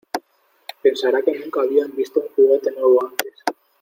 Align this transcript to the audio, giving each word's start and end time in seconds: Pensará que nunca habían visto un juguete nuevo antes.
Pensará 0.85 1.21
que 1.21 1.37
nunca 1.37 1.61
habían 1.61 1.95
visto 1.95 2.21
un 2.21 2.29
juguete 2.29 2.71
nuevo 2.71 3.05
antes. 3.05 3.35